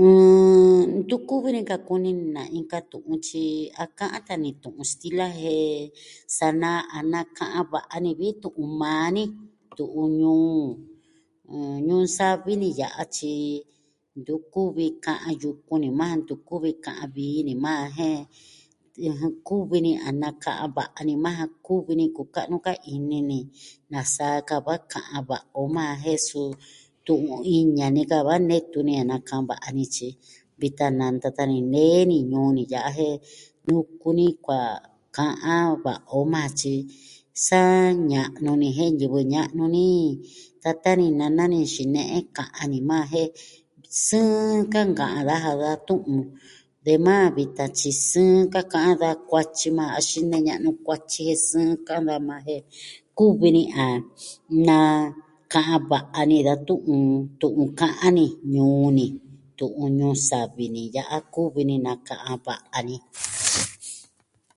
[0.00, 0.08] ɨɨ...
[0.98, 3.42] Ntu kuvi ni ka kuni na inka tu'un tyi
[3.82, 5.80] a ka'an ka ni tu'un stila jen
[6.36, 9.24] sa naa a na ka'an va'a ni vi tu'un maa ni,
[9.78, 10.60] tu'un ñuu,
[11.88, 13.32] Ñuu Savi ni ya'a, tyi
[14.18, 16.20] ntu kuvi ka'an yuku ni majan.
[16.22, 18.18] Ntu kuvi ka'an vii ni majan,
[19.02, 19.16] jen
[19.46, 21.48] kuvi ni a naka'an va'a ni majan.
[21.66, 23.38] Kuvi ni kuka'nu ka ini ni.
[23.92, 26.42] Nasa ka va ka'an va'a o majan jen su
[27.04, 30.08] tu'un iña ni ka va nee tuni a naka'an va'a ni, tyi
[30.60, 33.14] vitan nanta tan ni nee ni ñuu ni ya'a jen
[33.68, 34.58] yuku ni kua
[35.16, 36.72] ka'an va'a o majan, tyi
[37.46, 37.60] sa
[38.10, 39.84] ña'nu ni jen ñivɨ ña'nu ni.
[40.64, 43.30] Tata ni nana ni xine'en ka'an ni majan, jen
[44.06, 46.22] sɨɨn kɨnka'an daja da tu'un.
[46.84, 51.40] De maa vi tatyi sɨɨn ka ka'an da kuatyi majan axin ne ña'nu kuatyi jen
[51.46, 52.62] sɨɨn ka'an daja majan, jen
[53.16, 53.86] kuvi ni a
[54.66, 57.00] naka'an va'a ni da tu'un,
[57.40, 58.18] tu'un ka'an
[58.54, 59.06] ñuu ni,
[59.58, 62.96] tu'un Ñuu Savi ni ya'a kuvi ni naka'an va'a ni.